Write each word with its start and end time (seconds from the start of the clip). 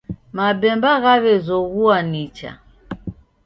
Mapemba 0.35 0.91
ghawezoghua 1.03 1.95
nicha 2.11 2.51